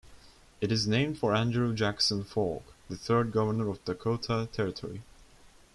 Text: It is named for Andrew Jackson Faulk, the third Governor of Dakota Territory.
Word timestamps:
It 0.61 0.71
is 0.71 0.87
named 0.87 1.19
for 1.19 1.35
Andrew 1.35 1.75
Jackson 1.75 2.23
Faulk, 2.23 2.73
the 2.89 2.97
third 2.97 3.31
Governor 3.31 3.69
of 3.69 3.85
Dakota 3.85 4.49
Territory. 4.51 5.03